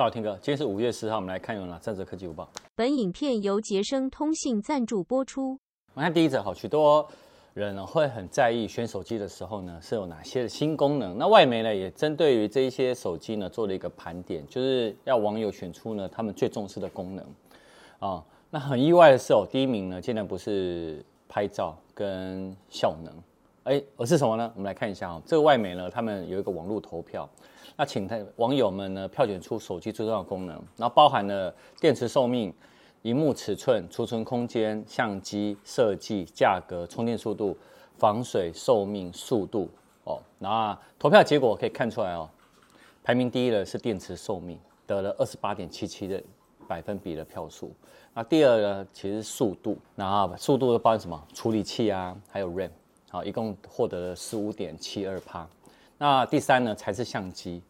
[0.00, 2.48] 大好，Tim 哥，今天是五月四号，我们来看有哪三则科技午报。
[2.74, 5.60] 本影片由杰生通信赞助播出。
[5.92, 7.06] 我们看第一则，好，许多
[7.52, 11.18] 人呢会很在意选手机的时候呢是有哪些的新功能。
[11.18, 17.26] 那外媒呢也针对于这一些手机呢做了一个盘点，就是要网友选出呢他们最重视的功能
[17.98, 18.24] 啊。
[18.48, 23.12] 那很意外的是哦，第一名呢竟然不是拍照跟效能。
[23.64, 24.50] 哎，而是什么呢？
[24.54, 27.28] 我们来看一下哦，这个外媒呢，他们有一个网络投票，
[27.76, 32.52] 那请他网友们呢票选出手机最重要的功能，然后包含了电池寿命、
[33.02, 37.56] 荧幕尺寸、储存空间、相机设计、价格、充电速度、
[37.98, 39.68] 防水、寿命、速度
[40.04, 40.18] 哦。
[40.38, 42.28] 那投票结果可以看出来哦，
[43.04, 46.22] 排名第一的是电池寿命，得了二十八点七七的
[46.66, 47.72] 百分比的票数。
[48.14, 51.22] 那第二呢，其实速度，然后速度包含什么？
[51.34, 52.70] 处理器啊，还有 RAM。
[53.10, 55.46] 好，一共获得了十五点七二趴。
[55.98, 57.60] 那第三呢，才是相机，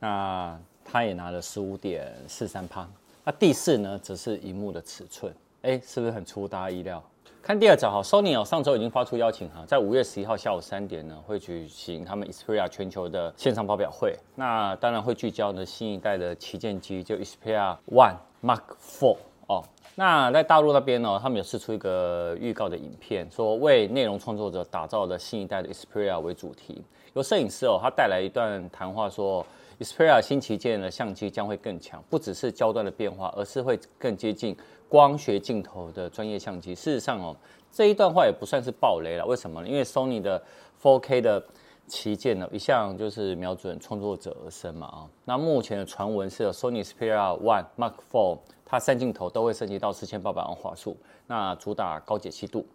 [0.00, 2.88] 那他也拿了十五点四三趴。
[3.22, 5.32] 那第四呢，则是荧幕的尺寸。
[5.62, 7.02] 哎，是不是很出大家意料？
[7.42, 14.16] 看第二则哈，Sony 哦，上周已经发出邀请函，在五月十一号下午三点呢，会举行他们 Xperia 全球的线上发表会。
[14.34, 19.62] 那当然会聚焦呢新一代的旗舰机，就 Xperia One Mark Four 哦。
[19.98, 29.44] 那在大陆那边呢，他们有释出一个预告的影片，说为内容创作者打造的新一代的 Xperia 为主题，由摄影师哦，他带来一段谈话说
[29.80, 34.54] ，Xperia 新旗舰的相机将会更强，不只是焦段的变化，而是会更接近
[34.86, 36.74] 光学镜头的专业相机。
[36.74, 37.34] 事实上哦，
[37.72, 39.68] 这一段话也不算是爆雷了，为什么呢？
[39.68, 40.42] 因为 Sony 的
[40.82, 41.42] 4K 的
[41.86, 45.08] 旗舰呢，一向就是瞄准创作者而生嘛啊。
[45.24, 48.38] 那目前的传闻是 Sony Xperia One Mark Four。
[48.68, 50.96] 它三镜头都会升级到四千八百万画素，
[51.28, 52.66] 那主打高解析度。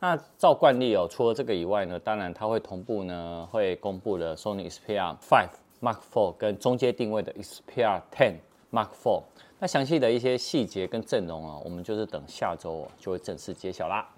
[0.00, 5.48] 那照惯例哦，除了这个以外呢，当然它会同步呢会公布了 Sony Xperia 5
[5.82, 8.36] Mark IV 跟中阶定位的 Xperia 10
[8.72, 9.22] Mark IV。
[9.58, 14.08] 那详细的一些细节跟阵容啊，我们就是等下周就会正式揭晓啦。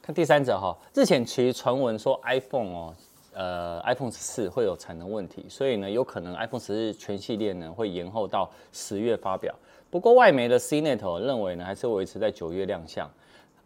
[0.00, 2.94] 看第三者哈，日前其实传闻说 iPhone 哦，
[3.36, 9.54] 呃 iPhone 十四会有产能问题，所以呢有可能 iPhone 十四全系列呢会延后到十月发表。
[9.90, 13.08] 不过外媒的 CNET 认为呢，还是维持在九月亮相。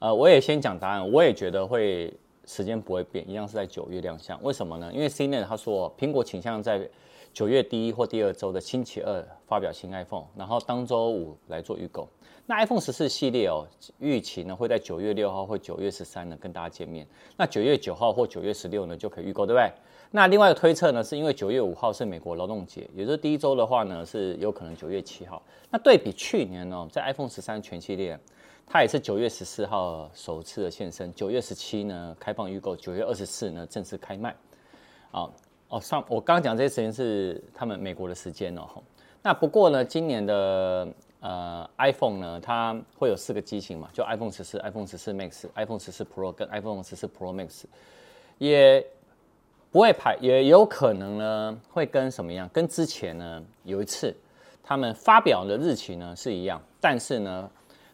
[0.01, 2.13] 呃，我也先讲答案，我也觉得会
[2.51, 4.43] 时间不会变，一样是在九月亮相。
[4.43, 4.91] 为什么呢？
[4.93, 6.89] 因为 CNN 他说，苹果倾向在
[7.33, 12.09] 九月第一或第二周的星期二发表新 iPhone，然后当周五来做预购。
[12.47, 13.65] 那 iPhone 十四系列哦，
[14.01, 17.07] 预期呢会在九月六号或九月十三呢跟大家见面。
[17.37, 19.71] 那九月九号或九月十六呢就可以预购，对不对？
[20.11, 25.41] 那另外一个推测呢，是因为九月五号是美国劳动节，也就是第一周的话呢，是有可能九月七号。
[25.71, 28.19] 那对比去年呢，在 iPhone 十三全系列，
[28.73, 34.31] 它也是九月十四号首次的现身，九月十七呢开放预购，九月二十四呢正式开卖。
[35.11, 35.29] 啊
[35.71, 38.65] 哦，上我刚刚讲这些时间是他们美国的时间哦。
[39.23, 40.87] 那不过呢，今年的
[41.19, 47.65] 呃 iPhone 呢，它会有四个机型嘛，就 iPhone 十四、iPhone 十四 Max、iPhone 十四 Pro 跟 iPhone 十四 Pro Max，
[48.39, 48.87] 也。
[49.73, 52.51] 不会排，也有可能呢，会跟什么样？
[52.53, 54.13] 跟之前呢有一次，
[54.65, 57.49] 他们发表的日期呢是一样，但是呢，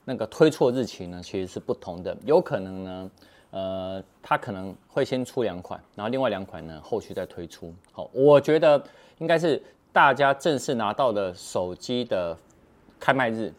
[0.08, 2.16] 那个推错日期呢其实是不同的。
[2.24, 3.10] 有可能呢，
[3.50, 7.74] 呃，他可能会先出两款，然后另外两款呢后续再推出。
[7.90, 8.82] 好，我觉得
[9.18, 9.60] 应该是
[9.92, 12.34] 大家正式拿到的手机的
[13.00, 13.52] 开卖日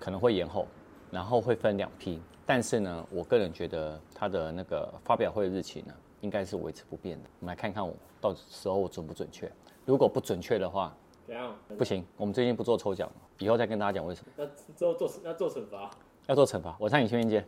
[0.00, 0.66] 可能会延后，
[1.10, 2.20] 然后会分两批。
[2.46, 5.94] 但是呢，我个人觉得它的那个发表会日期呢。
[6.20, 7.30] 应该是维持不变的。
[7.38, 9.48] 我们来看看我到时候我准不准确。
[9.86, 10.92] 如果不准确的话，
[11.28, 11.54] 怎样？
[11.76, 13.06] 不行，我们最近不做抽奖，
[13.38, 14.32] 以后再跟大家讲为什么。
[14.34, 15.90] 那之后做要做惩罚，
[16.26, 16.74] 要做惩罚。
[16.80, 17.46] 我唱你去面见。